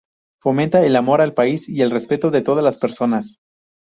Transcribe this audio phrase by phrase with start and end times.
[0.41, 3.37] Fomenta el amor al país y el respeto de todas las personas.